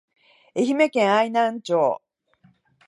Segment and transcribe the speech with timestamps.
[0.55, 2.01] 愛媛県愛南町